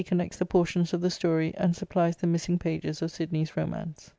[0.03, 4.09] connects the portions of the story and supplies the missing pages of Sidney's romance.